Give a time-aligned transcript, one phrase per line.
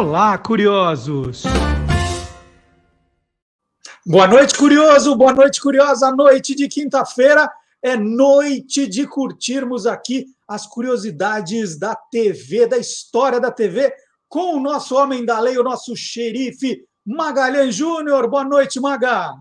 [0.00, 1.42] Olá, curiosos!
[4.06, 5.14] Boa noite, curioso!
[5.14, 6.10] Boa noite, curiosa!
[6.10, 7.46] Noite de quinta-feira
[7.82, 13.92] é noite de curtirmos aqui as curiosidades da TV, da história da TV,
[14.26, 18.26] com o nosso homem da lei, o nosso xerife Magalhães Júnior.
[18.26, 19.34] Boa noite, Maga!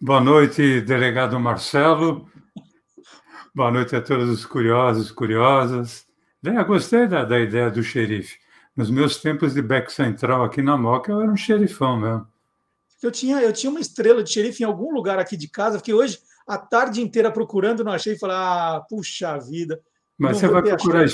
[0.00, 2.28] Boa noite, delegado Marcelo.
[3.54, 6.04] Boa noite a todos os curiosos e curiosas.
[6.42, 8.42] Eu gostei da, da ideia do xerife.
[8.76, 12.26] Nos meus tempos de back central aqui na Moca, eu era um xerifão mesmo.
[13.02, 15.92] Eu tinha, eu tinha uma estrela de xerife em algum lugar aqui de casa, porque
[15.92, 19.80] hoje a tarde inteira procurando, não achei e falei, ah, puxa vida.
[20.18, 21.04] Mas você vai procurar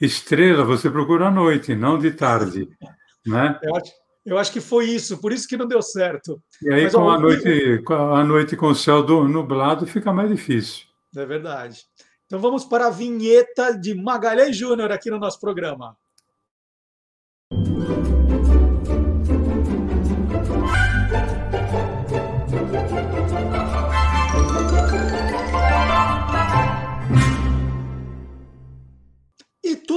[0.00, 2.68] estrela, você procura à noite, não de tarde.
[3.26, 3.58] né?
[3.62, 3.92] Eu acho,
[4.24, 6.42] eu acho que foi isso, por isso que não deu certo.
[6.62, 10.30] E aí, Mas, com, a noite, com a noite com o céu nublado, fica mais
[10.30, 10.86] difícil.
[11.16, 11.82] É verdade.
[12.26, 15.96] Então vamos para a vinheta de Magalhães Júnior aqui no nosso programa.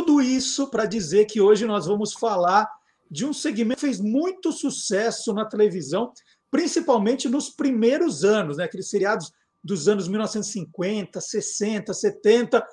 [0.07, 2.65] Tudo isso para dizer que hoje nós vamos falar
[3.11, 6.13] de um segmento que fez muito sucesso na televisão,
[6.49, 8.63] principalmente nos primeiros anos, né?
[8.63, 12.65] aqueles seriados dos anos 1950, 60, 70,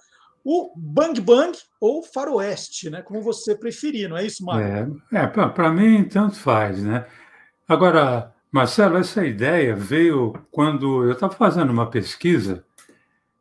[0.44, 3.02] o Bang Bang ou Faroeste, né?
[3.02, 5.02] como você preferir, não é isso, Mário?
[5.12, 6.80] É, é para mim, tanto faz.
[6.80, 7.04] Né?
[7.66, 12.64] Agora, Marcelo, essa ideia veio quando eu estava fazendo uma pesquisa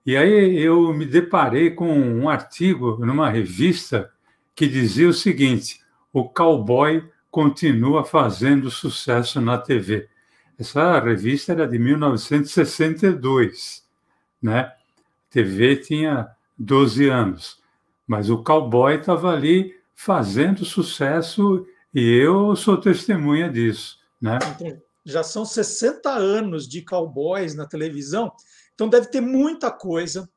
[0.06, 4.12] e aí eu me deparei com um artigo numa revista
[4.54, 5.80] que dizia o seguinte:
[6.12, 10.10] o cowboy continua fazendo sucesso na TV.
[10.60, 13.86] Essa revista era de 1962,
[14.42, 14.60] né?
[14.60, 14.76] A
[15.30, 17.62] TV tinha 12 anos,
[18.06, 24.40] mas o cowboy estava ali fazendo sucesso e eu sou testemunha disso, né?
[25.06, 28.32] Já são 60 anos de cowboys na televisão,
[28.84, 30.30] então deve ter muita coisa.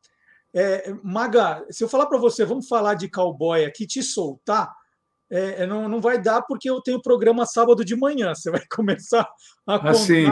[0.54, 4.72] É, Maga, se eu falar para você, vamos falar de cowboy aqui, te soltar,
[5.30, 8.34] é, é, não, não vai dar porque eu tenho programa sábado de manhã.
[8.34, 9.28] Você vai começar
[9.66, 9.90] a contar.
[9.90, 10.26] Assim,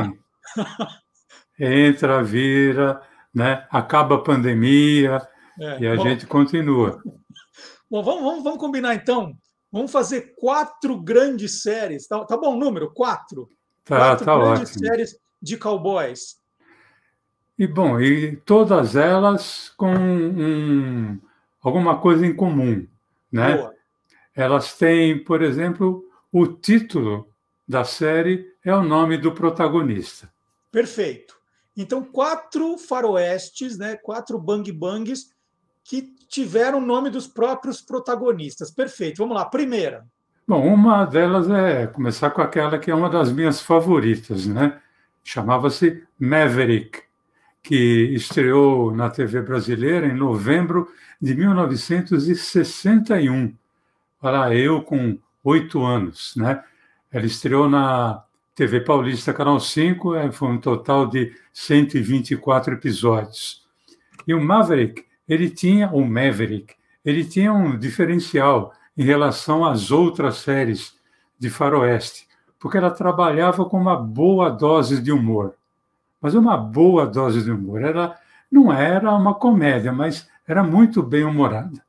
[1.58, 3.02] entra, vira,
[3.34, 3.66] né?
[3.70, 5.20] acaba a pandemia
[5.58, 7.02] é, e a bom, gente continua.
[7.90, 9.36] Bom, vamos, vamos, vamos combinar então.
[9.70, 12.08] Vamos fazer quatro grandes séries.
[12.08, 12.92] Tá, tá bom o número?
[12.92, 13.48] Quatro.
[13.84, 14.86] Tá, quatro tá grandes ótimo.
[14.86, 16.43] séries de cowboys.
[17.58, 21.20] E bom, e todas elas com um,
[21.62, 22.86] alguma coisa em comum,
[23.30, 23.56] né?
[23.56, 23.74] Boa.
[24.34, 27.28] Elas têm, por exemplo, o título
[27.66, 30.28] da série é o nome do protagonista.
[30.72, 31.36] Perfeito.
[31.76, 35.32] Então, quatro faroestes, né, quatro bang bangs
[35.84, 38.70] que tiveram o nome dos próprios protagonistas.
[38.70, 39.18] Perfeito.
[39.18, 39.44] Vamos lá.
[39.44, 40.04] Primeira.
[40.46, 44.80] Bom, uma delas é começar com aquela que é uma das minhas favoritas, né?
[45.22, 47.02] Chamava-se Maverick,
[47.64, 50.86] que estreou na TV brasileira em novembro
[51.20, 53.56] de 1961
[54.20, 56.62] para eu com oito anos, né?
[57.10, 58.22] Ela estreou na
[58.54, 63.64] TV Paulista Canal 5, é, foi um total de 124 episódios.
[64.26, 70.36] E o Maverick, ele tinha, o Maverick, ele tinha um diferencial em relação às outras
[70.36, 70.94] séries
[71.38, 75.54] de faroeste, porque ela trabalhava com uma boa dose de humor.
[76.24, 77.82] Mas uma boa dose de humor.
[77.82, 78.18] Ela
[78.50, 81.84] não era uma comédia, mas era muito bem humorada.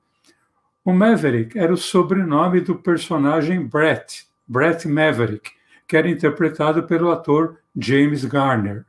[0.84, 5.52] O Maverick era o sobrenome do personagem Brett, Brett Maverick,
[5.88, 8.86] que era interpretado pelo ator James Garner.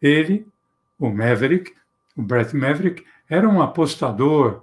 [0.00, 0.46] Ele,
[0.98, 1.74] o Maverick,
[2.16, 4.62] o Brett Maverick, era um apostador,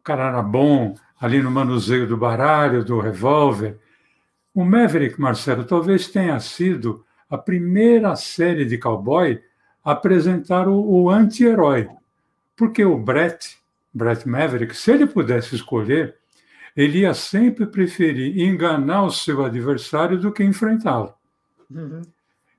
[0.00, 3.78] o cara era bom ali no manuseio do baralho, do revólver.
[4.54, 9.40] O Maverick, Marcelo, talvez tenha sido a primeira série de cowboy
[9.84, 11.88] a apresentar o, o anti-herói,
[12.56, 13.60] porque o Brett
[13.92, 16.16] Brett Maverick, se ele pudesse escolher,
[16.76, 21.12] ele ia sempre preferir enganar o seu adversário do que enfrentá-lo.
[21.70, 22.02] Uhum.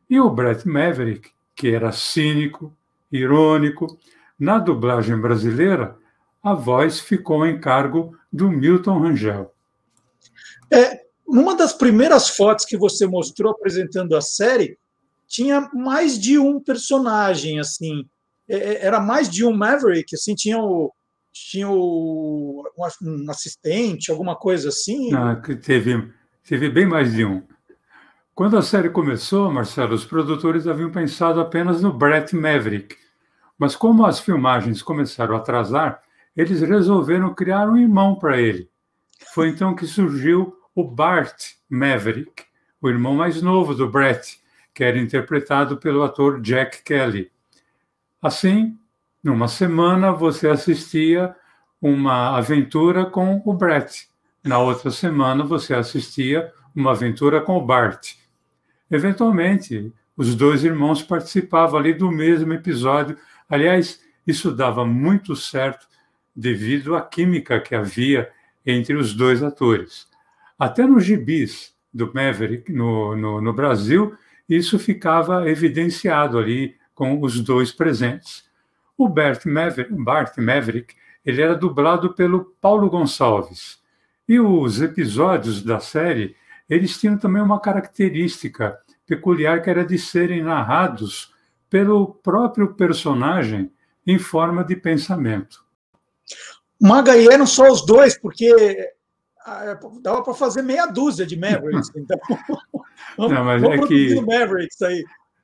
[0.09, 2.75] E o Brett Maverick, que era cínico,
[3.11, 3.97] irônico,
[4.37, 5.95] na dublagem brasileira,
[6.43, 9.53] a voz ficou em cargo do Milton Rangel.
[10.69, 11.01] É,
[11.31, 14.77] numa das primeiras fotos que você mostrou apresentando a série,
[15.27, 18.05] tinha mais de um personagem, assim,
[18.49, 20.91] é, é, era mais de um Maverick, assim, tinha o,
[21.31, 25.13] tinha o, um assistente, alguma coisa assim?
[25.13, 26.11] Ah, teve,
[26.43, 27.41] teve bem mais de um.
[28.35, 32.95] Quando a série começou, Marcelo, os produtores haviam pensado apenas no Brett Maverick.
[33.57, 36.01] Mas como as filmagens começaram a atrasar,
[36.35, 38.69] eles resolveram criar um irmão para ele.
[39.33, 42.43] Foi então que surgiu o Bart Maverick,
[42.81, 44.39] o irmão mais novo do Brett,
[44.73, 47.31] que era interpretado pelo ator Jack Kelly.
[48.21, 48.77] Assim,
[49.23, 51.35] numa semana você assistia
[51.81, 54.07] uma aventura com o Brett,
[54.43, 58.13] na outra semana você assistia uma aventura com o Bart.
[58.89, 63.17] Eventualmente, os dois irmãos participavam ali do mesmo episódio.
[63.49, 65.87] Aliás, isso dava muito certo
[66.35, 68.29] devido à química que havia
[68.65, 70.07] entre os dois atores.
[70.61, 74.15] Até nos gibis do Maverick no, no, no Brasil,
[74.47, 78.43] isso ficava evidenciado ali com os dois presentes.
[78.95, 80.93] O Bart Maverick, Bart Maverick
[81.25, 83.79] ele era dublado pelo Paulo Gonçalves.
[84.29, 86.35] E os episódios da série,
[86.69, 88.77] eles tinham também uma característica
[89.07, 91.33] peculiar que era de serem narrados
[91.71, 93.71] pelo próprio personagem
[94.05, 95.65] em forma de pensamento.
[96.79, 98.93] Maga, e eram só os dois, porque
[100.01, 101.91] dava para fazer meia dúzia de Mavericks.
[101.95, 102.17] Então,
[103.17, 105.03] vamos, Não, mas vamos é que, Mavericks aí.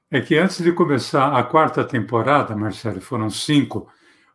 [0.10, 3.90] É que antes de começar a quarta temporada, Marcelo, foram cinco,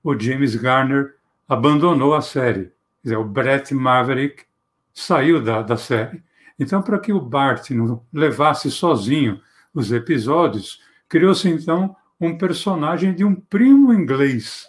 [0.04, 1.14] o James Garner
[1.48, 2.64] abandonou a série.
[3.02, 4.44] Quer dizer, o Brett Maverick
[4.92, 6.22] saiu da, da série.
[6.58, 9.40] Então, para que o Bart não levasse sozinho
[9.74, 14.66] os episódios, criou-se então um personagem de um primo inglês,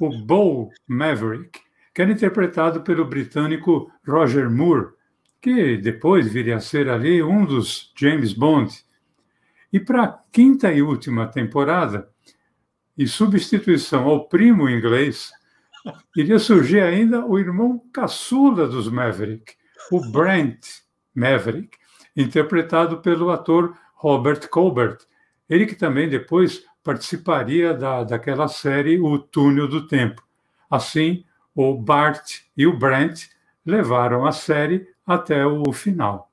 [0.00, 1.60] o Bo Maverick,
[1.96, 4.88] que era interpretado pelo britânico Roger Moore,
[5.40, 8.70] que depois viria a ser ali um dos James Bond.
[9.72, 12.06] E para a quinta e última temporada,
[12.98, 15.32] em substituição ao primo inglês,
[16.14, 19.54] iria surgir ainda o irmão caçula dos Maverick,
[19.90, 20.66] o Brent
[21.14, 21.78] Maverick,
[22.14, 24.98] interpretado pelo ator Robert Colbert.
[25.48, 30.22] Ele que também depois participaria da, daquela série O Túnel do Tempo.
[30.70, 31.24] Assim,
[31.56, 33.24] o Bart e o Brent
[33.64, 36.30] levaram a série até o final.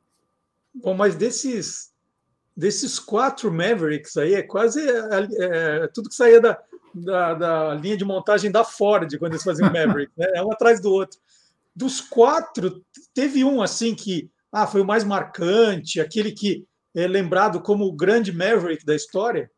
[0.75, 1.93] Bom, mas desses
[2.55, 6.59] desses quatro Mavericks aí é quase é, é, tudo que saía da,
[6.93, 10.27] da, da, linha de montagem da Ford quando eles faziam Maverick, né?
[10.35, 11.19] É um atrás do outro.
[11.75, 17.59] Dos quatro, teve um assim que ah, foi o mais marcante, aquele que é lembrado
[17.59, 19.49] como o grande Maverick da história?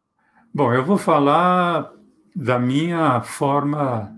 [0.53, 1.91] Bom, eu vou falar
[2.33, 4.14] da minha forma,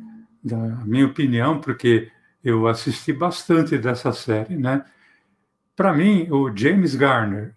[0.47, 2.09] da minha opinião, porque
[2.43, 4.83] eu assisti bastante dessa série, né?
[5.75, 7.53] Para mim, o James Garner,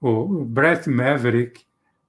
[0.00, 1.64] o Brett Maverick,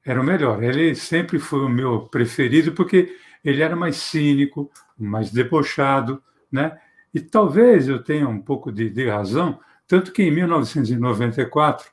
[0.05, 0.61] era o melhor.
[0.61, 6.21] Ele sempre foi o meu preferido porque ele era mais cínico, mais debochado,
[6.51, 6.77] né?
[7.13, 11.91] E talvez eu tenha um pouco de, de razão, tanto que em 1994,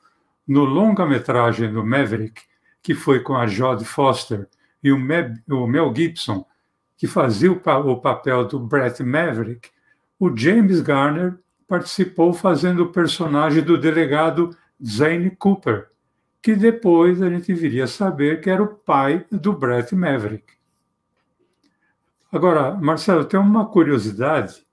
[0.49, 2.43] no longa-metragem do Maverick,
[2.83, 4.49] que foi com a Jodie Foster
[4.83, 6.45] e o, Mel Gibson,
[7.01, 9.71] que fazia o, o papel do Brett Maverick,
[10.19, 14.55] o James Garner participou fazendo o personagem do delegado
[14.85, 15.89] Zane Cooper,
[16.43, 20.53] que depois a gente viria a saber que era o pai do Brett Maverick.
[22.31, 24.67] Agora, Marcelo, tem uma curiosidade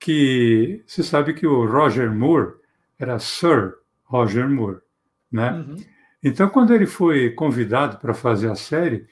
[0.00, 2.54] que você sabe que o Roger Moore
[2.98, 4.80] era Sir Roger Moore,
[5.30, 5.52] né?
[5.52, 5.76] Uhum.
[6.24, 9.06] Então, quando ele foi convidado para fazer a série,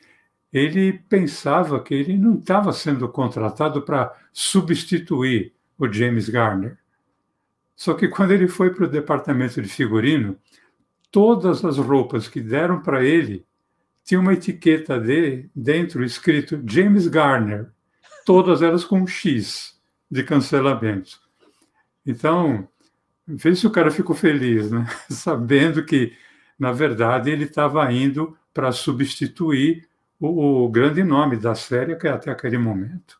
[0.52, 6.78] ele pensava que ele não estava sendo contratado para substituir o James Garner.
[7.76, 10.36] Só que quando ele foi para o departamento de figurino,
[11.10, 13.46] todas as roupas que deram para ele
[14.04, 17.70] tinha uma etiqueta de dentro escrito James Garner,
[18.24, 19.78] todas elas com um X
[20.10, 21.20] de cancelamento.
[22.06, 22.66] Então,
[23.26, 24.86] vê se o cara ficou feliz, né?
[25.10, 26.16] sabendo que,
[26.58, 29.87] na verdade, ele estava indo para substituir
[30.20, 33.18] o, o, grande nome da série que é até aquele momento.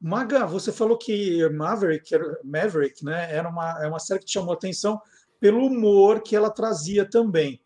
[0.00, 2.08] Maga, você falou que Maverick,
[2.44, 5.00] Maverick né, era uma, é uma série que te chamou atenção
[5.40, 7.60] pelo humor que ela trazia também.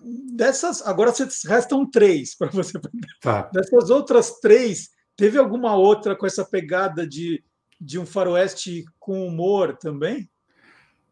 [0.00, 1.12] Dessas, agora
[1.46, 2.78] restam três para você.
[3.20, 3.50] Tá.
[3.52, 7.42] Dessas outras três, teve alguma outra com essa pegada de,
[7.80, 10.28] de um faroeste com humor também?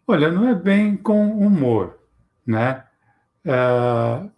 [0.06, 1.98] Olha, não é bem com humor,
[2.46, 2.84] né?
[3.44, 4.28] É,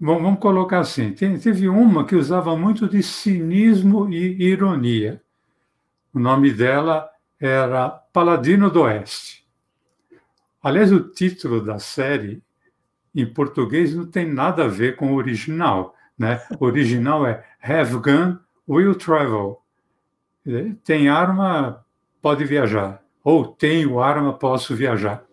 [0.00, 5.22] vamos colocar assim: teve uma que usava muito de cinismo e ironia.
[6.12, 9.46] O nome dela era Paladino do Oeste.
[10.62, 12.42] Aliás, o título da série
[13.14, 15.94] em português não tem nada a ver com o original.
[16.18, 16.40] Né?
[16.58, 18.38] O original é Have Gun,
[18.68, 19.60] Will Travel.
[20.84, 21.84] Tem arma,
[22.20, 23.02] pode viajar.
[23.22, 25.24] Ou tenho arma, posso viajar.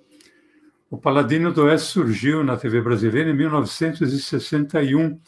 [0.89, 5.19] O Paladino do Oeste surgiu na TV brasileira em 1961,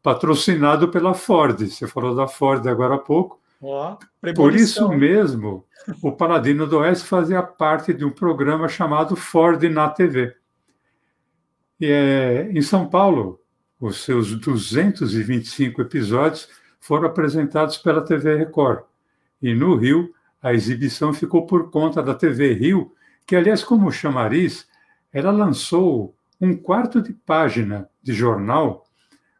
[0.00, 1.60] patrocinado pela Ford.
[1.60, 3.40] Você falou da Ford agora há pouco.
[3.60, 3.96] Oh,
[4.36, 5.64] Por isso mesmo,
[6.00, 10.36] o Paladino do Oeste fazia parte de um programa chamado Ford na TV.
[11.80, 13.40] E, é, em São Paulo,
[13.80, 16.48] os seus 225 episódios
[16.78, 18.84] foram apresentados pela TV Record.
[19.42, 22.92] E no Rio, a exibição ficou por conta da TV Rio,
[23.26, 24.67] que, aliás, como chamariz,
[25.12, 28.86] ela lançou um quarto de página de jornal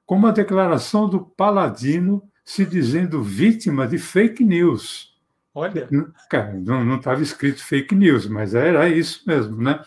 [0.05, 5.15] com uma declaração do Paladino se dizendo vítima de fake news.
[5.55, 5.89] Olha.
[6.31, 9.83] Cara, não estava escrito fake news, mas era isso mesmo, né?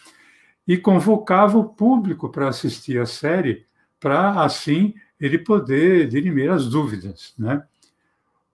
[0.68, 3.66] E convocava o público para assistir a série,
[4.00, 7.64] para assim ele poder dirimir as dúvidas, né?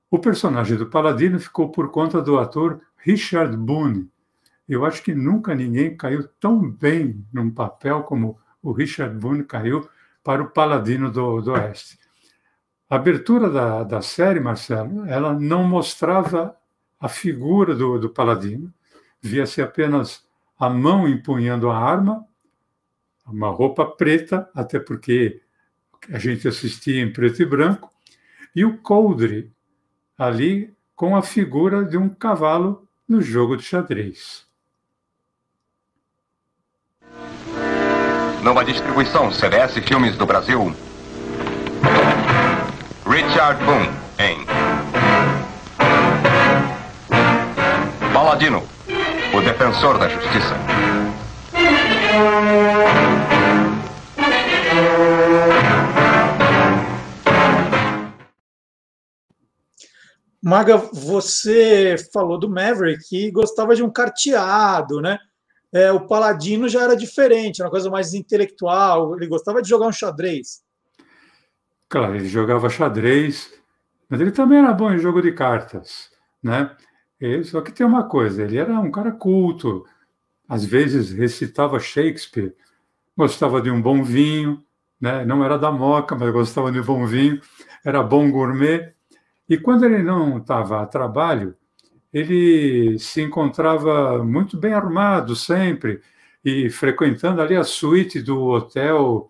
[0.10, 4.10] O personagem do Paladino ficou por conta do ator Richard Boone.
[4.68, 9.88] Eu acho que nunca ninguém caiu tão bem num papel como o Richard Boone caiu
[10.24, 11.98] para o Paladino do, do Oeste.
[12.90, 16.56] A abertura da, da série, Marcelo, ela não mostrava
[17.00, 18.74] a figura do, do Paladino,
[19.22, 20.26] via-se apenas
[20.60, 22.26] a mão empunhando a arma,
[23.26, 25.42] uma roupa preta, até porque
[26.10, 27.92] a gente assistia em preto e branco,
[28.56, 29.52] e o coldre
[30.18, 34.47] ali com a figura de um cavalo no jogo de xadrez.
[38.42, 40.74] Nova distribuição CBS Filmes do Brasil.
[43.06, 43.90] Richard Boone
[44.20, 44.46] em
[48.14, 48.64] Paladino,
[49.34, 50.56] o defensor da justiça.
[60.42, 65.18] Maga, você falou do Maverick e gostava de um carteado, né?
[65.74, 69.16] É, o Paladino já era diferente, uma coisa mais intelectual.
[69.16, 70.62] Ele gostava de jogar um xadrez.
[71.90, 73.54] Claro, ele jogava xadrez,
[74.10, 76.10] mas ele também era bom em jogo de cartas,
[76.44, 76.76] né?
[77.20, 79.86] E, só que tem uma coisa, ele era um cara culto,
[80.48, 82.56] às vezes recitava Shakespeare,
[83.18, 84.64] gostava de um bom vinho,
[85.00, 85.26] né?
[85.26, 87.42] Não era da moca, mas gostava de um bom vinho,
[87.86, 88.94] era bom gourmet.
[89.50, 91.56] E quando ele não estava a trabalho,
[92.14, 96.02] ele se encontrava muito bem armado sempre
[96.44, 99.30] e frequentando ali a suíte do hotel,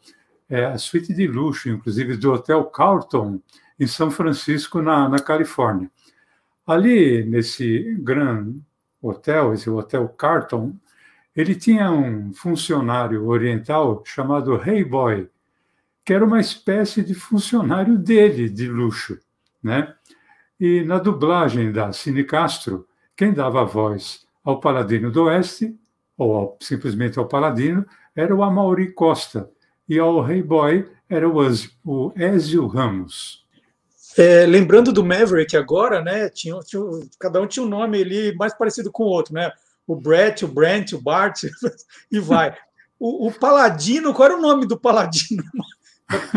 [0.50, 3.42] é, a suíte de luxo, inclusive do Hotel Carlton,
[3.80, 5.90] em São Francisco, na, na Califórnia.
[6.66, 8.60] Ali, nesse grande
[9.02, 10.76] hotel, esse Hotel Carlton,
[11.36, 15.30] ele tinha um funcionário oriental chamado Hey Boy,
[16.04, 19.20] que era uma espécie de funcionário dele, de luxo,
[19.62, 19.94] né?
[20.60, 25.76] E na dublagem da Cine Castro, quem dava voz ao Paladino do Oeste,
[26.18, 27.86] ou ao, simplesmente ao Paladino,
[28.16, 29.50] era o Amaury Costa,
[29.88, 31.38] e ao Rei Boy era o,
[31.86, 33.46] o Ezio Ramos.
[34.18, 36.28] É, lembrando do Maverick agora, né?
[36.30, 36.82] Tinha, tinha,
[37.20, 39.52] cada um tinha um nome ali mais parecido com o outro, né?
[39.86, 41.44] O Brett, o Brent, o Bart,
[42.12, 42.56] e vai.
[43.00, 45.44] O, o, Paladino, qual era o nome do Paladino?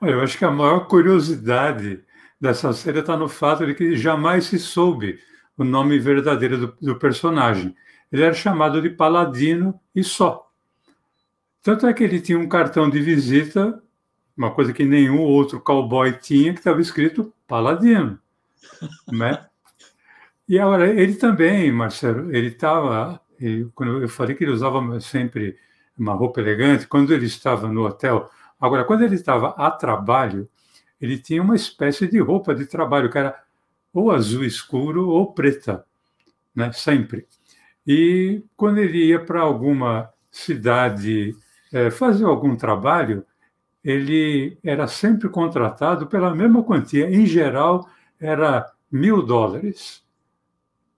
[0.00, 2.02] Olha, eu acho que a maior curiosidade
[2.40, 5.18] dessa série está no fato de que jamais se soube
[5.56, 7.74] o nome verdadeiro do, do personagem.
[8.12, 10.50] Ele era chamado de Paladino e só.
[11.62, 13.82] Tanto é que ele tinha um cartão de visita,
[14.36, 18.18] uma coisa que nenhum outro cowboy tinha, que estava escrito Paladino.
[19.10, 19.46] Né?
[20.48, 23.20] E agora, ele também, Marcelo, ele estava.
[23.74, 25.56] Quando eu falei que ele usava sempre
[25.98, 28.30] uma roupa elegante, quando ele estava no hotel.
[28.60, 30.48] Agora, quando ele estava a trabalho,
[31.00, 33.38] ele tinha uma espécie de roupa de trabalho, que era
[33.92, 35.84] ou azul escuro ou preta,
[36.54, 36.70] né?
[36.72, 37.26] sempre.
[37.86, 41.34] E quando ele ia para alguma cidade
[41.72, 43.24] é, fazer algum trabalho,
[43.82, 47.08] ele era sempre contratado pela mesma quantia.
[47.08, 47.88] Em geral,
[48.20, 50.04] era mil dólares,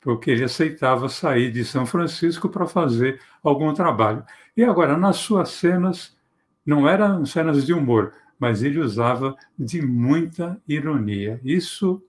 [0.01, 4.25] porque ele aceitava sair de São Francisco para fazer algum trabalho.
[4.57, 6.17] E agora, nas suas cenas,
[6.65, 11.41] não eram cenas de humor, mas ele usava de muita ironia.
[11.43, 12.03] Isso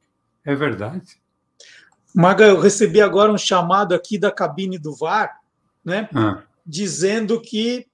[0.46, 1.20] é verdade.
[2.14, 5.40] Maga, eu recebi agora um chamado aqui da cabine do VAR,
[5.84, 6.44] né, ah.
[6.66, 7.88] dizendo que,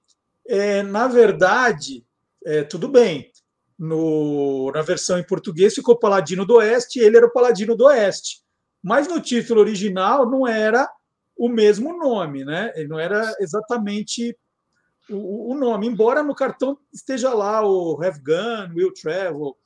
[0.46, 2.04] é, na verdade,
[2.44, 3.30] é, tudo bem,
[3.78, 8.42] no, na versão em português ficou Paladino do Oeste, ele era o Paladino do Oeste.
[8.82, 10.88] Mas no título original não era
[11.36, 12.72] o mesmo nome, né?
[12.74, 14.36] Ele não era exatamente
[15.10, 19.56] o, o, nome, embora no cartão esteja lá o Have Gun, Will Travel.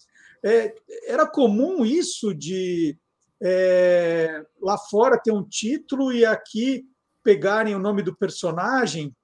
[0.42, 0.74] É,
[1.06, 2.96] era comum isso de
[3.42, 6.84] é, lá fora ter um título e aqui
[7.22, 9.14] pegarem o nome do personagem?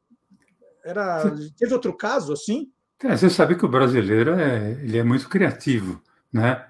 [0.85, 2.71] Era, teve outro caso assim?
[3.03, 6.01] É, você sabe que o brasileiro é, ele é muito criativo,
[6.33, 6.67] né?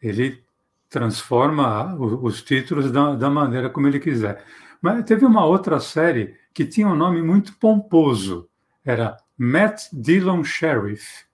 [0.00, 0.42] Ele
[0.88, 4.44] transforma os títulos da, da maneira como ele quiser.
[4.80, 8.48] Mas teve uma outra série que tinha um nome muito pomposo,
[8.86, 11.24] era Matt Dillon Sheriff.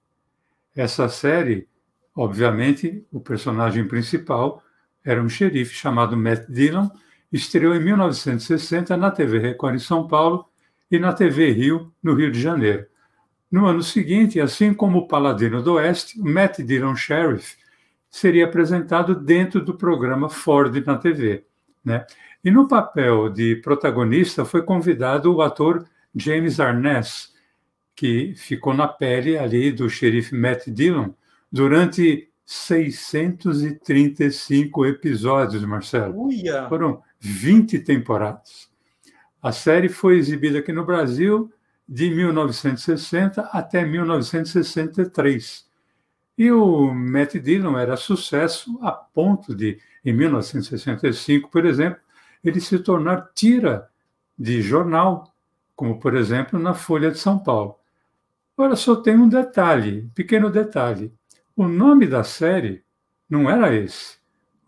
[0.75, 1.69] Essa série,
[2.17, 4.63] obviamente, o personagem principal
[5.05, 6.89] era um xerife chamado Matt Dillon,
[7.31, 10.47] estreou em 1960 na TV Record em São Paulo
[10.91, 12.87] e na TV Rio, no Rio de Janeiro.
[13.51, 17.57] No ano seguinte, assim como o Paladino do Oeste, Matt Dillon Sheriff
[18.09, 21.45] seria apresentado dentro do programa Ford na TV.
[21.85, 22.07] Né?
[22.43, 27.33] E no papel de protagonista foi convidado o ator James Arness,
[27.95, 31.11] que ficou na pele ali do xerife Matt Dillon
[31.51, 36.27] durante 635 episódios, Marcelo.
[36.27, 36.69] Uia.
[36.69, 38.69] Foram 20 temporadas.
[39.43, 41.51] A série foi exibida aqui no Brasil
[41.89, 45.71] de 1960 até 1963.
[46.39, 52.01] E o Matt Dillon era sucesso a ponto de, em 1965, por exemplo,
[52.43, 53.89] ele se tornar tira
[54.39, 55.33] de jornal,
[55.77, 57.77] como, por exemplo, na Folha de São Paulo.
[58.63, 61.13] Agora, só tem um detalhe, pequeno detalhe.
[61.57, 62.85] O nome da série
[63.29, 64.19] não era esse.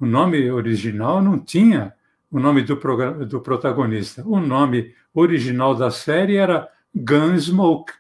[0.01, 1.95] O nome original não tinha
[2.29, 2.75] o nome do,
[3.25, 4.27] do protagonista.
[4.27, 7.93] O nome original da série era Gunsmoke.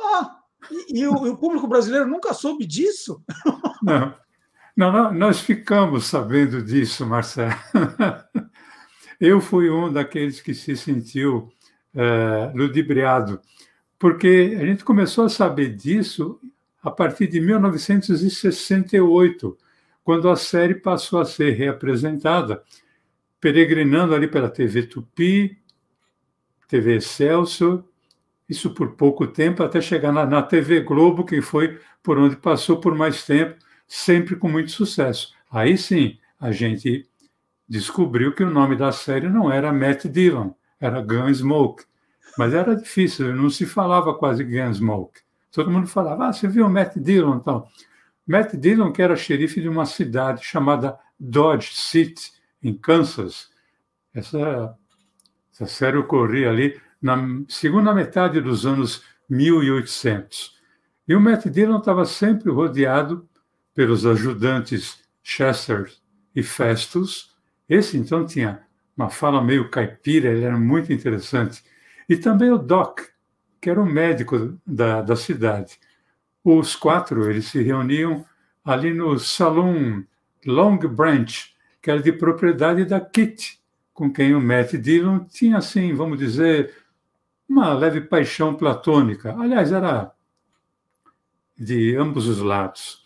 [0.00, 0.38] Ah,
[0.70, 3.22] e, e, o, e, o, público brasileiro nunca soube disso?
[3.82, 4.14] Não.
[4.74, 7.52] Não, nós ficamos sabendo disso, Marcelo.
[9.20, 11.52] Eu fui um daqueles que se sentiu
[11.94, 13.42] é, ludibriado,
[13.98, 16.40] porque a gente começou a saber disso
[16.82, 19.56] a partir de 1968,
[20.04, 22.62] quando a série passou a ser reapresentada,
[23.40, 25.58] peregrinando ali pela TV Tupi,
[26.68, 27.84] TV Excelsior,
[28.48, 32.80] isso por pouco tempo, até chegar na, na TV Globo, que foi por onde passou
[32.80, 33.56] por mais tempo,
[33.88, 35.34] sempre com muito sucesso.
[35.50, 37.08] Aí sim, a gente
[37.68, 40.50] descobriu que o nome da série não era Matt Dillon,
[40.80, 41.84] era Gunsmoke.
[42.36, 45.20] Mas era difícil, não se falava quase Gunsmoke.
[45.50, 47.36] Todo mundo falava, ah, você viu o Matt Dillon?
[47.36, 47.66] Então,
[48.26, 52.32] Matt Dillon, que era xerife de uma cidade chamada Dodge City,
[52.62, 53.48] em Kansas.
[54.12, 54.76] Essa
[55.56, 57.16] essa série ocorria ali na
[57.48, 60.54] segunda metade dos anos 1800.
[61.08, 63.26] E o Matt Dillon estava sempre rodeado
[63.74, 65.90] pelos ajudantes Chester
[66.34, 67.34] e Festus.
[67.66, 68.60] Esse, então, tinha
[68.94, 71.64] uma fala meio caipira, ele era muito interessante.
[72.08, 73.00] E também o Doc,
[73.60, 75.78] que era o médico da, da cidade.
[76.44, 78.24] Os quatro, eles se reuniam
[78.64, 80.04] ali no Salão
[80.44, 83.60] Long Branch, que era de propriedade da Kitty,
[83.92, 86.74] com quem o Matt Dillon tinha, assim, vamos dizer,
[87.48, 89.34] uma leve paixão platônica.
[89.38, 90.12] Aliás, era
[91.56, 93.04] de ambos os lados.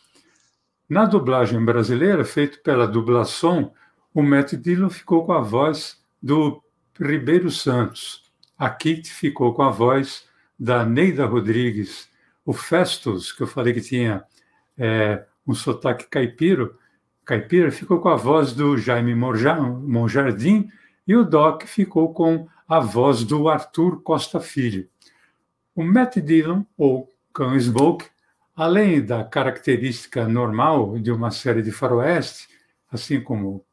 [0.88, 3.72] Na dublagem brasileira, feita pela Dublação,
[4.12, 6.62] o Matt Dillon ficou com a voz do
[6.98, 8.29] Ribeiro Santos.
[8.60, 12.10] A Kit ficou com a voz da Neida Rodrigues.
[12.44, 14.22] O Festus, que eu falei que tinha
[14.76, 16.78] é, um sotaque caipiro,
[17.24, 20.68] caipira, ficou com a voz do Jaime Monjardim
[21.08, 24.86] e o Doc ficou com a voz do Arthur Costa Filho.
[25.74, 28.04] O Matt Dillon, ou Cão Smoke,
[28.54, 32.46] além da característica normal de uma série de faroeste,
[32.92, 33.64] assim como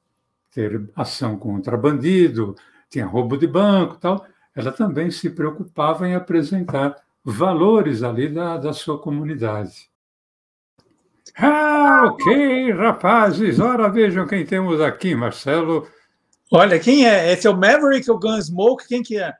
[0.49, 2.55] ter ação contra bandido,
[2.89, 4.25] tinha roubo de banco tal,
[4.57, 9.89] ela também se preocupava em apresentar valores ali da, da sua comunidade.
[11.37, 15.87] Ah, ok, rapazes, ora vejam quem temos aqui, Marcelo
[16.51, 17.33] Olha, quem é?
[17.33, 18.87] Esse é o Maverick ou Gunsmoke?
[18.87, 19.33] Quem que é?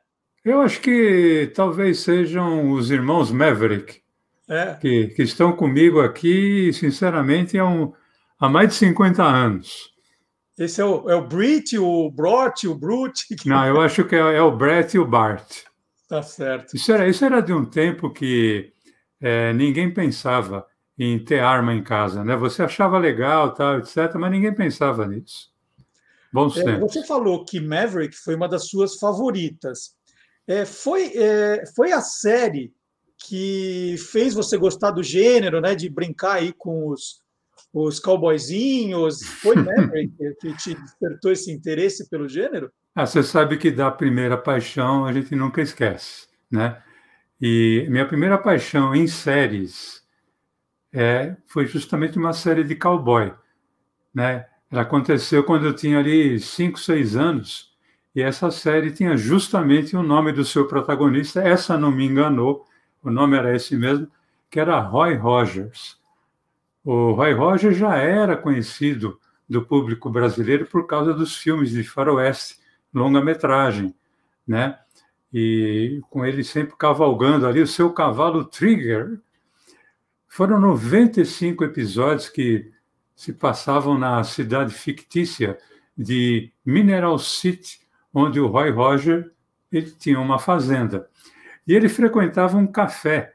[0.44, 4.00] Eu acho que talvez sejam os irmãos Maverick,
[4.48, 4.74] é.
[4.74, 7.92] que, que estão comigo aqui, sinceramente, há, um,
[8.38, 9.94] há mais de 50 anos.
[10.58, 13.36] Esse é o, é o Brit, o Brot, o Brute?
[13.46, 15.62] Não, eu acho que é, é, o Brett e o Bart.
[16.08, 16.74] Tá certo.
[16.74, 18.72] Isso era, isso era de um tempo que
[19.20, 20.66] é, ninguém pensava
[20.98, 22.34] em ter arma em casa, né?
[22.36, 25.52] Você achava legal, tal, etc., mas ninguém pensava nisso.
[26.32, 29.94] Bons é, Você falou que Maverick foi uma das suas favoritas.
[30.46, 32.72] É, foi, é, foi a série
[33.16, 35.74] que fez você gostar do gênero, né?
[35.74, 37.22] De brincar aí com os,
[37.72, 39.22] os cowboyzinhos.
[39.22, 42.70] Foi Maverick que te despertou esse interesse pelo gênero?
[42.94, 46.82] Ah, você sabe que da primeira paixão a gente nunca esquece, né?
[47.40, 50.02] E minha primeira paixão em séries
[50.92, 53.32] é, foi justamente uma série de cowboy,
[54.12, 54.46] né?
[54.70, 57.72] Ela aconteceu quando eu tinha ali 5, 6 anos,
[58.14, 62.66] e essa série tinha justamente o nome do seu protagonista, essa não me enganou,
[63.02, 64.10] o nome era esse mesmo,
[64.50, 65.97] que era Roy Rogers.
[66.84, 72.58] O Roy Rogers já era conhecido do público brasileiro por causa dos filmes de faroeste,
[72.92, 73.94] longa-metragem,
[74.46, 74.78] né?
[75.32, 79.20] E com ele sempre cavalgando ali o seu cavalo Trigger.
[80.26, 82.70] Foram 95 episódios que
[83.14, 85.58] se passavam na cidade fictícia
[85.96, 87.80] de Mineral City,
[88.14, 89.32] onde o Roy Roger
[89.72, 91.08] ele tinha uma fazenda.
[91.66, 93.34] E ele frequentava um café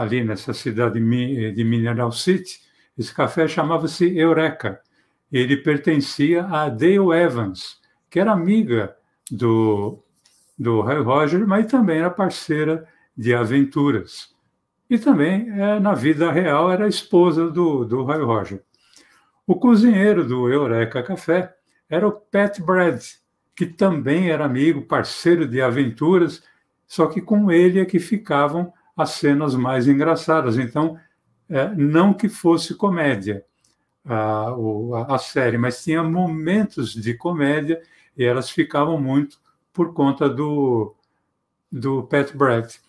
[0.00, 2.60] ali nessa cidade de Mineral City.
[2.96, 4.80] Esse café chamava-se Eureka.
[5.30, 8.96] Ele pertencia a Dale Evans, que era amiga
[9.30, 10.02] do,
[10.58, 14.34] do Roy Roger, mas também era parceira de aventuras.
[14.88, 18.62] E também, é, na vida real, era esposa do, do Roy Roger.
[19.46, 21.54] O cozinheiro do Eureka Café
[21.90, 23.02] era o Pat Brad,
[23.54, 26.42] que também era amigo, parceiro de aventuras,
[26.86, 30.58] só que com ele é que ficavam as cenas mais engraçadas.
[30.58, 30.98] Então,
[31.48, 33.44] é, não que fosse comédia
[34.04, 37.80] a, a, série, mas tinha momentos de comédia
[38.16, 39.38] e elas ficavam muito
[39.72, 40.94] por conta do,
[41.70, 42.80] do Pat Brett.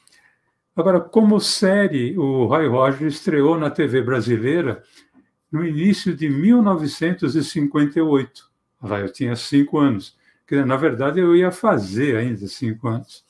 [0.76, 4.84] Agora, como série, o Roy Roger estreou na TV brasileira
[5.52, 8.50] no início de 1958.
[8.82, 10.18] Lá eu tinha cinco anos.
[10.66, 13.26] Na verdade, eu ia fazer ainda cinco anos.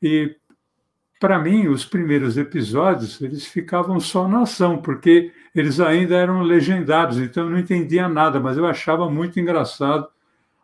[0.00, 0.36] E
[1.22, 7.16] para mim, os primeiros episódios, eles ficavam só na ação, porque eles ainda eram legendados,
[7.18, 10.08] então eu não entendia nada, mas eu achava muito engraçado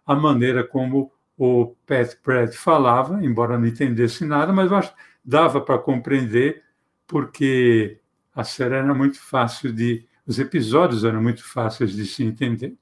[0.04, 4.92] a maneira como o Pat Pratt falava, embora não entendesse nada, mas
[5.24, 6.64] dava para compreender,
[7.06, 8.00] porque
[8.34, 10.08] a série era muito fácil de.
[10.26, 12.74] Os episódios eram muito fáceis de se entender.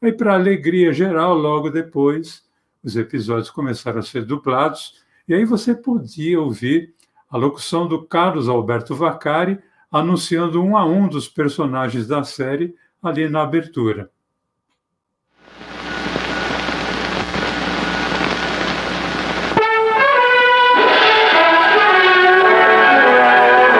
[0.00, 2.48] Aí, para alegria geral, logo depois,
[2.82, 6.94] os episódios começaram a ser dublados, e aí você podia ouvir
[7.30, 9.58] a locução do Carlos Alberto Vaccari,
[9.90, 14.10] anunciando um a um dos personagens da série ali na abertura.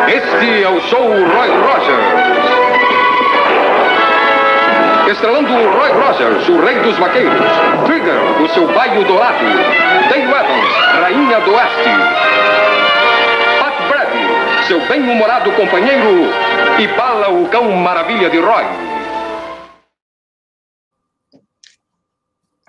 [0.09, 2.51] Este é o show Roy Rogers.
[5.11, 7.35] Estrelando Roy Rogers, o rei dos vaqueiros.
[7.85, 9.45] Trigger, o seu baio dourado.
[10.09, 12.70] Dale Evans, rainha do oeste
[14.71, 16.31] seu bem-humorado companheiro
[16.81, 18.63] e bala o cão maravilha de Roy.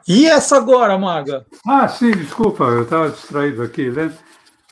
[0.07, 1.45] E essa agora, Maga?
[1.63, 4.11] Ah, sim, desculpa, eu estava distraído aqui, né?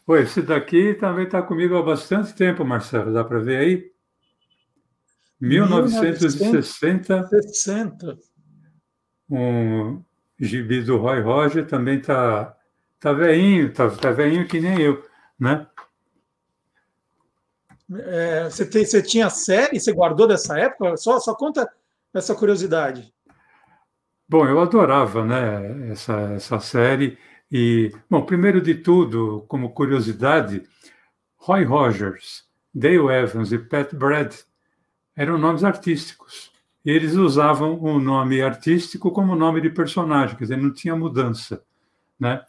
[0.08, 3.92] Pô, esse daqui também está comigo há bastante tempo, Marcelo, dá para ver aí?
[5.40, 7.14] 1960.
[7.14, 8.18] 1960.
[9.30, 10.04] Um
[10.40, 12.58] gibi do Roy Roger também está
[13.00, 15.06] tá veinho, tá, tá veinho que nem eu,
[15.40, 15.68] né?
[17.98, 19.80] É, você, tem, você tinha série?
[19.80, 20.96] Você guardou dessa época?
[20.98, 21.70] Só, só conta
[22.14, 23.14] essa curiosidade.
[24.28, 27.18] Bom, eu adorava né, essa, essa série.
[27.52, 30.64] E, bom, primeiro de tudo, como curiosidade,
[31.36, 34.36] Roy Rogers, Dale Evans e Pat Brad
[35.16, 36.52] eram nomes artísticos.
[36.86, 41.64] Eles usavam o nome artístico como nome de personagem, quer dizer, não tinha mudança.
[42.20, 42.42] Né?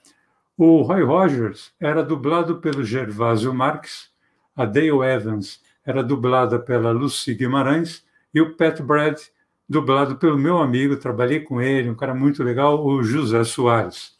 [0.57, 4.10] O Roy Rogers era dublado pelo Gervásio Marques,
[4.61, 9.19] a Dale Evans era dublada pela Lucy Guimarães e o Pat Brad
[9.71, 14.19] dublado pelo meu amigo, trabalhei com ele, um cara muito legal, o José Soares.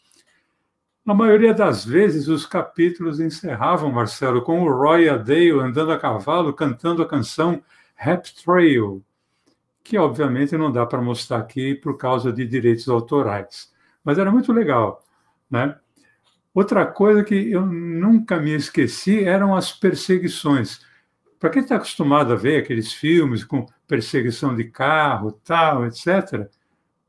[1.05, 5.91] Na maioria das vezes, os capítulos encerravam, Marcelo, com o Roy e a Dale andando
[5.91, 7.61] a cavalo, cantando a canção
[7.95, 9.03] Rap Trail,
[9.83, 13.73] que obviamente não dá para mostrar aqui por causa de direitos autorais.
[14.05, 15.03] Mas era muito legal,
[15.49, 15.77] né?
[16.53, 20.81] Outra coisa que eu nunca me esqueci eram as perseguições.
[21.39, 26.49] Para quem está acostumado a ver aqueles filmes com perseguição de carro, tal, etc.,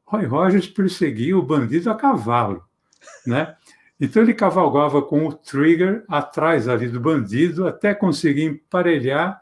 [0.05, 2.62] Roy Rogers perseguia o bandido a cavalo,
[3.26, 3.57] né?
[3.98, 9.40] Então ele cavalgava com o trigger atrás ali do bandido até conseguir emparelhar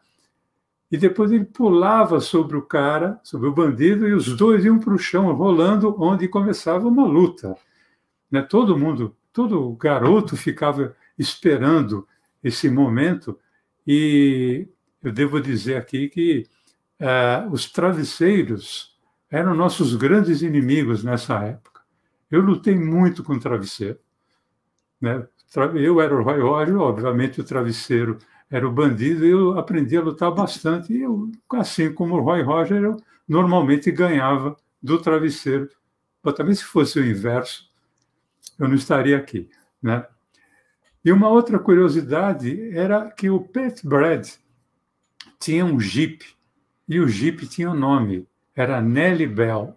[0.91, 4.93] e depois ele pulava sobre o cara, sobre o bandido e os dois iam para
[4.93, 7.57] o chão rolando onde começava uma luta.
[8.31, 8.43] Né?
[8.43, 12.07] Todo mundo todo garoto ficava esperando
[12.43, 13.39] esse momento
[13.87, 14.69] e
[15.03, 16.47] eu devo dizer aqui que
[17.01, 18.99] uh, os travesseiros
[19.31, 21.81] eram nossos grandes inimigos nessa época.
[22.31, 23.99] Eu lutei muito com o travesseiro.
[25.01, 25.27] Né?
[25.75, 28.19] Eu era o Roy Roger, obviamente o travesseiro
[28.51, 30.93] era o bandido, e eu aprendi a lutar bastante.
[30.93, 32.97] E eu, assim como o Roy Roger, eu
[33.29, 35.69] normalmente ganhava do travesseiro.
[36.23, 37.70] Mas também se fosse o inverso,
[38.61, 39.49] eu não estaria aqui.
[39.83, 40.07] Né?
[41.03, 44.29] E uma outra curiosidade era que o Pat Brad
[45.39, 46.25] tinha um Jeep,
[46.87, 49.77] e o Jeep tinha um nome, era Nellie Bell.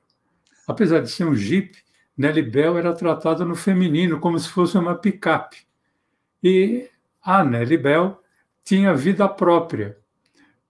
[0.67, 1.77] Apesar de ser um Jeep,
[2.17, 5.65] Nellie Bell era tratada no feminino, como se fosse uma picape.
[6.43, 6.89] E
[7.21, 8.21] a Nellie Bell
[8.65, 9.97] tinha vida própria,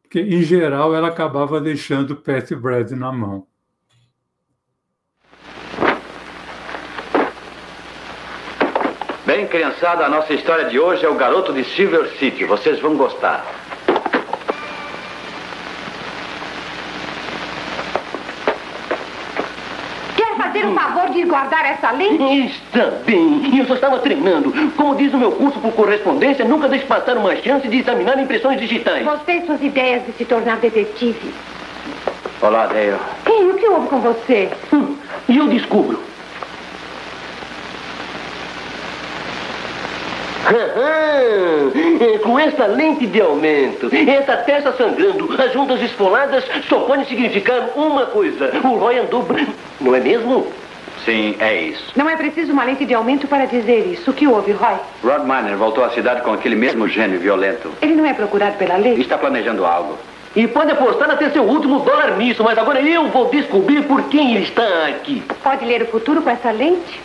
[0.01, 3.47] porque, em geral, ela acabava deixando Pat Brad na mão.
[9.25, 12.43] Bem, criançada, a nossa história de hoje é o garoto de Silver City.
[12.43, 13.45] Vocês vão gostar.
[20.17, 22.47] Quer fazer o favor de guardar essa lente?
[22.47, 24.51] Está bem, eu só estava treinando.
[24.75, 28.59] Como diz o meu curso por correspondência, nunca deixe passar uma chance de examinar impressões
[28.59, 29.05] digitais.
[29.05, 31.33] Você e suas ideias de se tornar detetive.
[32.41, 32.97] Olá, Dale.
[33.25, 34.49] Ei, o que houve com você?
[34.73, 34.97] Hum,
[35.29, 36.12] e eu descubro.
[42.21, 48.05] Com essa lente de aumento, essa testa sangrando, as juntas esfoladas, só pode significar uma
[48.07, 48.51] coisa.
[48.63, 49.25] O Roy andou...
[49.79, 50.47] Não é mesmo?
[51.05, 51.91] Sim, é isso.
[51.95, 54.11] Não é preciso uma lente de aumento para dizer isso.
[54.11, 54.75] O que houve, Roy?
[55.03, 57.71] Rod Miner voltou à cidade com aquele mesmo gênio violento.
[57.81, 58.93] Ele não é procurado pela lei?
[58.95, 59.97] Está planejando algo.
[60.35, 64.35] E pode apostar até seu último dólar nisso, mas agora eu vou descobrir por quem
[64.35, 65.23] ele está aqui.
[65.43, 66.99] Pode ler o futuro com essa lente?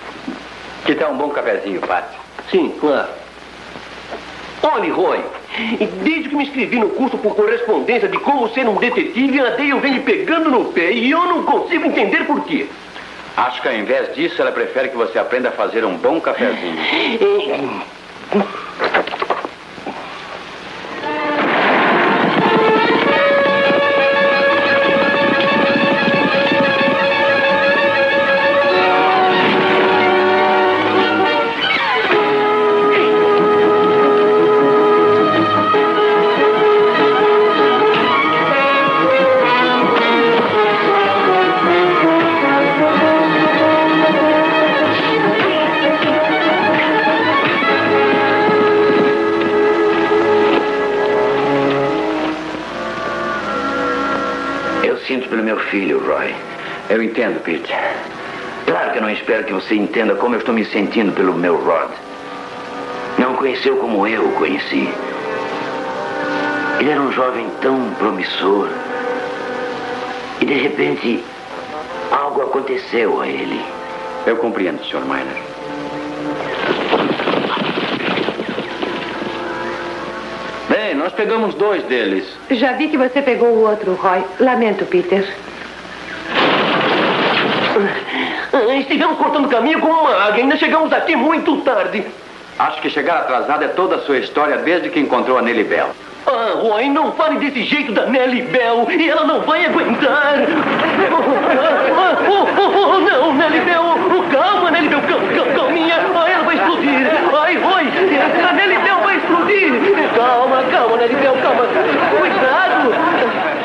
[0.84, 2.04] Que tal um bom cafezinho, Pat?
[2.50, 3.08] Sim, claro.
[4.62, 5.20] Olhe, Roy,
[6.02, 9.80] desde que me inscrevi no curso por correspondência de como ser um detetive, a Dale
[9.80, 12.66] vem me pegando no pé e eu não consigo entender por quê.
[13.36, 16.76] Acho que ao invés disso, ela prefere que você aprenda a fazer um bom cafezinho.
[55.48, 56.34] meu filho, Roy.
[56.90, 57.72] Eu entendo, Pete.
[58.66, 61.56] Claro que eu não espero que você entenda como eu estou me sentindo pelo meu
[61.56, 61.90] Rod.
[63.16, 64.86] Não conheceu como eu o conheci.
[66.78, 68.68] Ele era um jovem tão promissor.
[70.42, 71.24] E de repente,
[72.10, 73.64] algo aconteceu a ele.
[74.26, 75.00] Eu compreendo, Sr.
[75.00, 75.57] Miner.
[80.94, 82.24] Nós pegamos dois deles.
[82.50, 84.22] Já vi que você pegou o outro, Roy.
[84.38, 85.26] Lamento, Peter.
[88.52, 90.44] Ah, Estivemos cortando caminho com uma águia.
[90.44, 92.04] Ainda chegamos aqui muito tarde.
[92.58, 95.90] Acho que chegar atrasado é toda a sua história desde que encontrou a Nelly Bell.
[96.26, 98.86] Ah, Roy, não fale desse jeito da Nelly Bell.
[98.90, 100.34] E ela não vai aguentar.
[101.10, 103.82] Oh, oh, oh, oh, não, Nelly Bell.
[103.84, 105.00] Oh, calma, Nelly Bell.
[105.02, 105.96] Calma, calma, calminha.
[106.14, 107.06] Ah, ela vai explodir.
[107.40, 107.84] Ai, Roy,
[108.48, 109.72] a Nelly Bell vai explodir.
[110.16, 111.62] Calma, calma, Nelly Bell, calma.
[112.18, 113.58] Cuidado.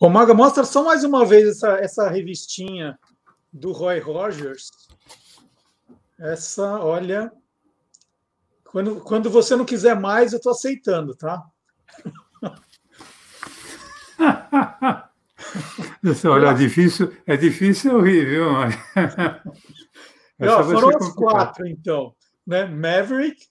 [0.00, 2.96] Ô, Maga, mostra só mais uma vez essa, essa revistinha
[3.52, 4.70] do Roy Rogers.
[6.18, 7.32] Essa, olha.
[8.64, 11.42] Quando, quando você não quiser mais, eu estou aceitando, tá?
[16.26, 18.46] Olha, é difícil, é difícil ouvir, viu?
[20.40, 22.14] Ó, foram os quatro, então.
[22.46, 22.66] Né?
[22.66, 23.46] Maverick,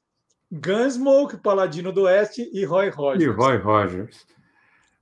[0.52, 3.24] Gunsmoke, Paladino do Oeste e Roy Rogers.
[3.24, 4.26] E Roy Rogers.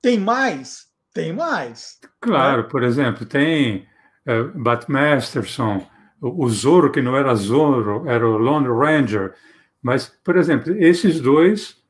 [0.02, 0.88] Tem mais?
[1.16, 1.98] Tem mais.
[2.20, 2.68] Claro, né?
[2.70, 3.88] por exemplo, tem
[4.28, 5.88] uh, Bat Masterson,
[6.22, 9.34] o, o Zorro, que não era Zorro, era o Lone Ranger.
[9.82, 11.82] Mas, por exemplo, esses dois,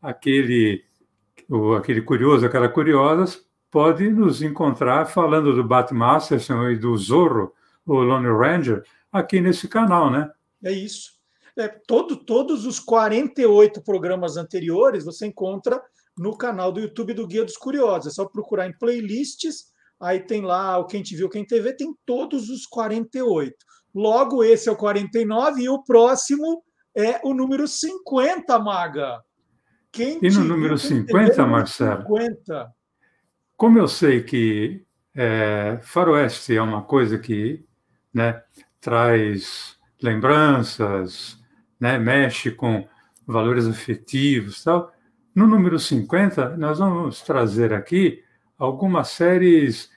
[0.00, 0.82] aquele,
[1.50, 7.52] o, aquele curioso, aquela curiosa, pode nos encontrar falando do Bat Masterson e do Zorro,
[7.84, 8.82] o Lone Ranger,
[9.12, 10.30] aqui nesse canal, né?
[10.64, 11.12] É isso.
[11.58, 15.82] É, todo, todos os 48 programas anteriores você encontra
[16.18, 18.12] no canal do YouTube do Guia dos Curiosos.
[18.12, 21.94] É só procurar em playlists, aí tem lá o Quem Te Viu, Quem TV, tem
[22.04, 23.54] todos os 48.
[23.94, 26.62] Logo, esse é o 49 e o próximo
[26.94, 29.20] é o número 50, Maga.
[29.90, 32.02] Quem e no número 50, Marcelo?
[32.02, 32.72] 50.
[33.56, 37.64] Como eu sei que é, faroeste é uma coisa que
[38.12, 38.42] né,
[38.80, 41.38] traz lembranças,
[41.78, 42.86] né, mexe com
[43.26, 44.91] valores afetivos tal,
[45.34, 48.22] no número 50, nós vamos trazer aqui
[48.58, 49.90] algumas séries,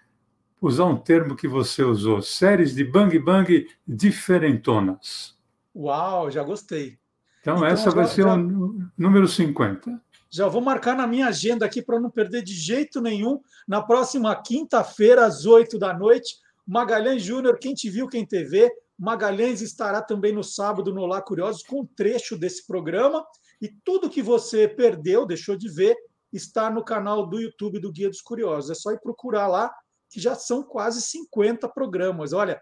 [0.61, 5.37] usar um termo que você usou, séries de bang bang diferentonas.
[5.75, 6.97] Uau, já gostei.
[7.41, 10.01] Então, então essa vai ser já, o número 50.
[10.31, 13.39] Já vou marcar na minha agenda aqui para não perder de jeito nenhum.
[13.67, 18.71] Na próxima quinta-feira, às oito da noite, Magalhães Júnior, quem te viu, quem te vê.
[18.97, 23.23] Magalhães estará também no sábado no Lá Curiosos com um trecho desse programa.
[23.61, 25.95] E tudo que você perdeu, deixou de ver,
[26.31, 28.71] está no canal do YouTube do Guia dos Curiosos.
[28.71, 29.73] É só ir procurar lá,
[30.09, 32.33] que já são quase 50 programas.
[32.33, 32.61] Olha,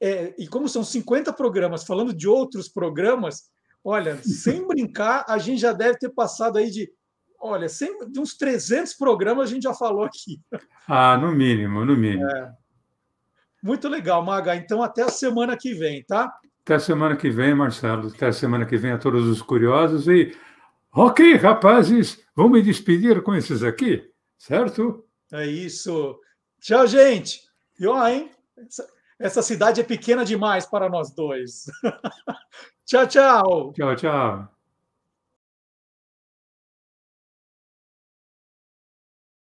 [0.00, 3.50] é, e como são 50 programas, falando de outros programas,
[3.84, 6.90] olha, sem brincar, a gente já deve ter passado aí de,
[7.38, 10.40] olha, sem, de uns 300 programas a gente já falou aqui.
[10.88, 12.28] Ah, no mínimo, no mínimo.
[12.28, 12.52] É.
[13.62, 14.56] Muito legal, Maga.
[14.56, 16.32] Então, até a semana que vem, tá?
[16.70, 18.12] Até semana que vem, Marcelo.
[18.14, 20.06] Até semana que vem a todos os curiosos.
[20.06, 20.36] E,
[20.94, 25.04] ok, rapazes, vamos me despedir com esses aqui, certo?
[25.32, 26.16] É isso.
[26.60, 27.40] Tchau, gente.
[27.76, 28.30] E ó, hein?
[28.56, 31.64] Essa, essa cidade é pequena demais para nós dois.
[32.86, 33.72] tchau, tchau.
[33.72, 34.59] Tchau, tchau.